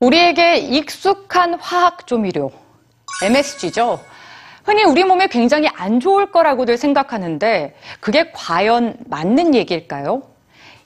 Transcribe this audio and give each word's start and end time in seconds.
우리에게 0.00 0.58
익숙한 0.58 1.54
화학 1.54 2.06
조미료, 2.06 2.52
MSG죠. 3.22 4.00
흔히 4.64 4.84
우리 4.84 5.02
몸에 5.02 5.26
굉장히 5.26 5.68
안 5.74 5.98
좋을 5.98 6.30
거라고들 6.30 6.76
생각하는데 6.76 7.74
그게 8.00 8.30
과연 8.32 8.96
맞는 9.06 9.54
얘기일까요? 9.54 10.22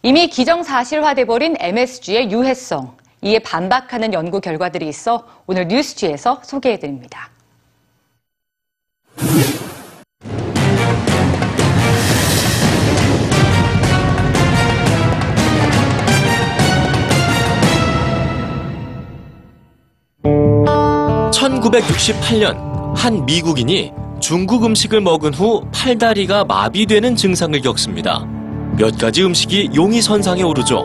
이미 0.02 0.28
기정사실화돼 0.28 1.26
버린 1.26 1.56
MSG의 1.58 2.30
유해성, 2.30 2.96
이에 3.22 3.38
반박하는 3.38 4.14
연구 4.14 4.40
결과들이 4.40 4.88
있어 4.88 5.26
오늘 5.46 5.68
뉴스지에서 5.68 6.40
소개해 6.42 6.78
드립니다. 6.78 7.31
(1968년) 21.30 22.94
한 22.94 23.24
미국인이 23.26 23.92
중국 24.20 24.64
음식을 24.64 25.00
먹은 25.00 25.34
후 25.34 25.64
팔다리가 25.72 26.44
마비되는 26.44 27.16
증상을 27.16 27.60
겪습니다. 27.60 28.24
몇 28.76 28.96
가지 28.98 29.24
음식이 29.24 29.70
용의선상에 29.74 30.42
오르죠. 30.42 30.84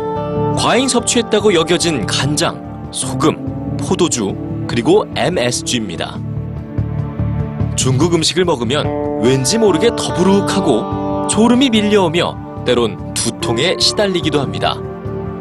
과잉 0.58 0.88
섭취했다고 0.88 1.54
여겨진 1.54 2.06
간장, 2.08 2.90
소금, 2.92 3.78
포도주, 3.78 4.36
그리고 4.68 5.06
MSG입니다. 5.16 6.27
중국 7.78 8.16
음식을 8.16 8.44
먹으면 8.44 9.22
왠지 9.24 9.58
모르게 9.58 9.90
더부룩하고 9.96 11.28
졸음이 11.28 11.70
밀려오며 11.70 12.64
때론 12.66 13.14
두통에 13.14 13.76
시달리기도 13.80 14.42
합니다. 14.42 14.76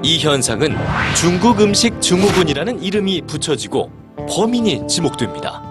이 0.02 0.18
현상은 0.18 0.76
중국 1.16 1.60
음식 1.60 2.00
증후군이라는 2.00 2.82
이름이 2.82 3.22
붙여지고 3.22 3.90
범인이 4.28 4.86
지목됩니다. 4.86 5.62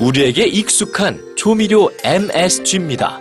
우리에게 0.00 0.46
익숙한 0.46 1.20
조미료 1.36 1.90
MSG입니다. 2.02 3.20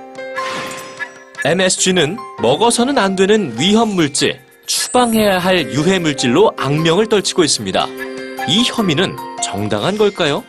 MSG는 1.44 2.18
먹어서는 2.42 2.98
안 2.98 3.16
되는 3.16 3.54
위험 3.60 3.90
물질, 3.90 4.40
추방해야 4.66 5.40
할 5.40 5.72
유해 5.74 6.00
물질로 6.00 6.52
악명을 6.58 7.08
떨치고 7.08 7.44
있습니다. 7.44 7.88
이 8.48 8.64
혐의는 8.66 9.16
정당한 9.44 9.98
걸까요? 9.98 10.44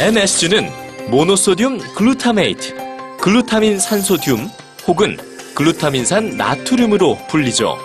MSG는 0.00 0.70
monosodium 1.10 1.78
glutamate, 1.94 2.74
글루타민산 3.20 3.78
소듐 3.78 4.48
혹은 4.86 5.16
글루타민산 5.54 6.36
나트륨으로 6.36 7.18
불리죠. 7.28 7.76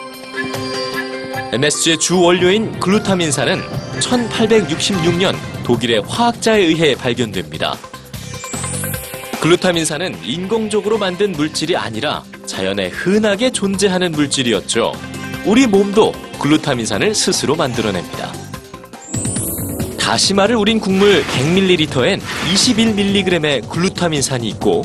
MSG의 1.52 2.00
주 2.00 2.20
원료인 2.20 2.80
글루타민산은 2.80 3.62
1866년 4.00 5.36
독일의 5.64 6.02
화학자에 6.08 6.62
의해 6.62 6.96
발견됩니다. 6.96 7.76
글루타민산은 9.42 10.24
인공적으로 10.24 10.98
만든 10.98 11.34
물질이 11.34 11.76
아니라 11.76 12.24
자연에 12.46 12.88
흔하게 12.88 13.52
존재하는 13.52 14.12
물질이었죠. 14.14 14.94
우리 15.46 15.68
몸도 15.68 16.14
글루타민산을 16.40 17.14
스스로 17.14 17.56
만들어냅니다. 17.56 18.47
다시마를 20.08 20.56
우린 20.56 20.80
국물 20.80 21.22
100ml엔 21.22 22.22
21mg의 22.54 23.68
글루타민산이 23.70 24.48
있고 24.52 24.84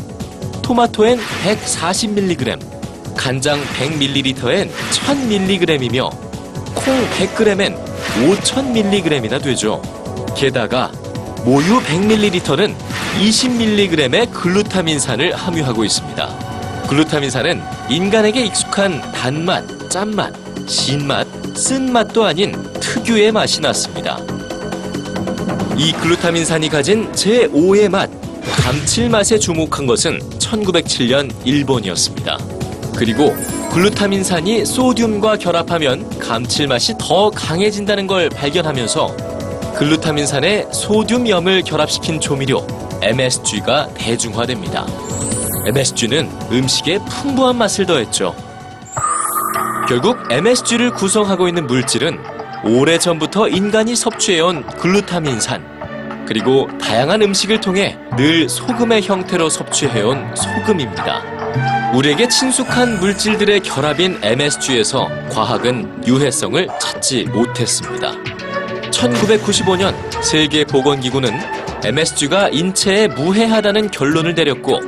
토마토엔 0.62 1.20
140mg, 1.45 3.17
간장 3.17 3.62
100ml엔 3.62 4.69
1000mg이며 4.69 6.10
콩 6.75 7.09
100g엔 7.10 7.78
5000mg이나 8.27 9.41
되죠. 9.41 9.81
게다가 10.37 10.91
모유 11.44 11.81
100ml는 11.83 12.75
20mg의 13.21 14.33
글루타민산을 14.33 15.37
함유하고 15.37 15.84
있습니다. 15.84 16.87
글루타민산은 16.89 17.62
인간에게 17.89 18.44
익숙한 18.47 19.00
단맛, 19.12 19.89
짠맛, 19.89 20.34
신맛, 20.69 21.28
쓴맛도 21.54 22.25
아닌 22.25 22.60
특유의 22.81 23.31
맛이 23.31 23.60
났습니다. 23.60 24.19
이 25.77 25.93
글루타민산이 25.93 26.69
가진 26.69 27.10
제5의 27.12 27.88
맛, 27.88 28.10
감칠맛에 28.62 29.38
주목한 29.38 29.87
것은 29.87 30.19
1907년 30.38 31.33
일본이었습니다. 31.44 32.38
그리고 32.97 33.34
글루타민산이 33.72 34.66
소듐과 34.66 35.38
결합하면 35.38 36.19
감칠맛이 36.19 36.94
더 36.99 37.31
강해진다는 37.31 38.06
걸 38.06 38.28
발견하면서 38.28 39.16
글루타민산에 39.77 40.69
소듐염을 40.72 41.62
결합시킨 41.62 42.21
조미료 42.21 42.66
MSG가 43.00 43.89
대중화됩니다. 43.94 44.87
MSG는 45.66 46.31
음식에 46.53 46.99
풍부한 47.09 47.56
맛을 47.56 47.87
더했죠. 47.87 48.34
결국 49.89 50.19
MSG를 50.31 50.91
구성하고 50.93 51.49
있는 51.49 51.66
물질은 51.66 52.19
오래전부터 52.65 53.49
인간이 53.49 53.97
섭취해온 53.97 54.67
글루타민산, 54.67 56.25
그리고 56.27 56.69
다양한 56.78 57.21
음식을 57.23 57.61
통해 57.61 57.99
늘 58.17 58.49
소금의 58.49 59.03
형태로 59.03 59.49
섭취해온 59.49 60.34
소금입니다. 60.37 61.22
우리에게 61.93 62.28
친숙한 62.28 63.01
물질들의 63.01 63.61
결합인 63.61 64.19
MSG에서 64.22 65.11
과학은 65.31 66.06
유해성을 66.06 66.69
찾지 66.81 67.25
못했습니다. 67.25 68.12
1995년 68.91 69.95
세계보건기구는 70.22 71.31
MSG가 71.84 72.49
인체에 72.51 73.09
무해하다는 73.09 73.91
결론을 73.91 74.34
내렸고 74.34 74.81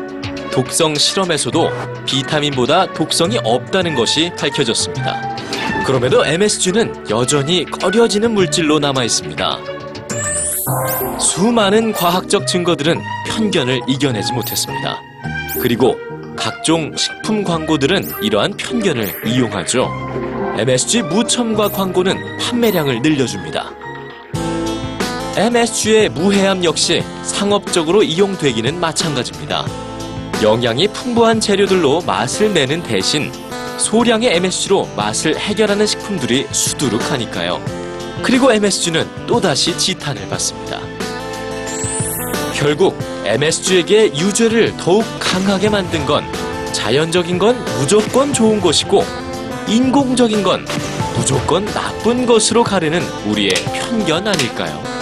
독성 0.53 0.95
실험에서도 0.95 1.71
비타민보다 2.07 2.93
독성이 2.93 3.39
없다는 3.43 3.97
것이 3.97 4.31
밝혀졌습니다. 4.39 5.34
그럼에도 5.87 6.25
MSG는 6.25 7.11
여전히 7.11 7.65
꺼려지는 7.65 8.33
물질로 8.33 8.79
남아 8.79 9.05
있습니다. 9.05 9.59
수많은 11.21 11.93
과학적 11.93 12.47
증거들은 12.47 13.01
편견을 13.29 13.81
이겨내지 13.87 14.33
못했습니다. 14.33 15.01
그리고 15.61 15.97
각종 16.37 16.95
식품 16.97 17.45
광고들은 17.45 18.23
이러한 18.23 18.57
편견을 18.57 19.29
이용하죠. 19.29 19.91
MSG 20.59 21.03
무첨가 21.03 21.69
광고는 21.69 22.39
판매량을 22.39 23.03
늘려줍니다. 23.03 23.71
MSG의 25.37 26.09
무해함 26.11 26.63
역시 26.65 27.03
상업적으로 27.25 28.03
이용되기는 28.03 28.79
마찬가지입니다. 28.79 29.67
영양이 30.43 30.87
풍부한 30.89 31.41
재료들로 31.41 32.03
맛을 32.03 32.53
내는 32.53 32.83
대신 32.83 33.33
소량의 33.79 34.37
MSG로 34.37 34.89
맛을 34.97 35.39
해결하는 35.39 35.87
식품들이 35.87 36.47
수두룩하니까요. 36.51 37.61
그리고 38.23 38.53
MSG는 38.53 39.27
또다시 39.27 39.77
지탄을 39.77 40.29
받습니다. 40.29 40.81
결국 42.55 42.97
MSG에게 43.25 44.15
유죄를 44.17 44.77
더욱 44.79 45.05
강하게 45.19 45.69
만든 45.69 46.07
건 46.07 46.25
자연적인 46.73 47.39
건 47.39 47.63
무조건 47.79 48.33
좋은 48.33 48.61
것이고 48.61 49.05
인공적인 49.69 50.43
건 50.43 50.65
무조건 51.17 51.65
나쁜 51.67 52.27
것으로 52.27 52.65
가르는 52.65 53.03
우리의 53.27 53.55
편견 53.55 54.29
아닐까요? 54.29 54.94